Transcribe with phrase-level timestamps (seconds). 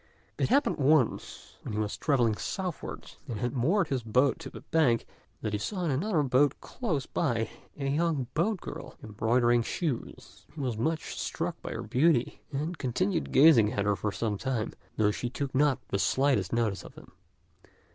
[0.39, 4.61] It happened once when he was travelling southwards, and had moored his boat to the
[4.61, 5.05] bank,
[5.43, 10.47] that he saw in another boat close by a young boat girl embroidering shoes.
[10.55, 14.73] He was much struck by her beauty, and continued gazing at her for some time,
[14.97, 17.11] though she took not the slightest notice of him.